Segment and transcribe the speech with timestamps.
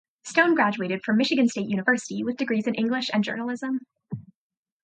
[0.23, 3.81] Stone graduated from Michigan State University with degrees in English and Journalism.